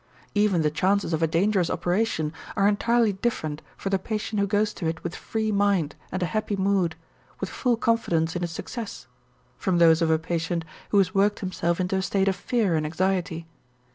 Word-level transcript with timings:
Even 0.33 0.63
the 0.63 0.71
chances 0.71 1.13
of 1.13 1.21
a 1.21 1.27
dangerous 1.27 1.69
operation 1.69 2.33
are 2.57 2.67
entirely 2.67 3.13
different 3.13 3.61
for 3.77 3.91
the 3.91 3.99
patient 3.99 4.39
who 4.39 4.47
goes 4.47 4.73
to 4.73 4.87
it 4.87 5.03
with 5.03 5.13
free 5.15 5.51
mind 5.51 5.95
and 6.11 6.23
a 6.23 6.25
happy 6.25 6.55
mood, 6.55 6.95
with 7.39 7.49
full 7.51 7.77
confidence 7.77 8.35
in 8.35 8.43
its 8.43 8.51
success, 8.51 9.05
from 9.59 9.77
those 9.77 10.01
of 10.01 10.09
a 10.09 10.17
patient 10.17 10.65
who 10.89 10.97
has 10.97 11.13
worked 11.13 11.41
himself 11.41 11.79
into 11.79 11.97
a 11.97 12.01
state 12.01 12.27
of 12.27 12.35
fear 12.35 12.73
and 12.75 12.83
anxiety. 12.87 13.45